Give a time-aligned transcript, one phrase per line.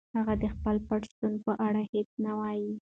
[0.17, 2.71] هغه د خپل پټ شتون په اړه هیڅ نه وايي.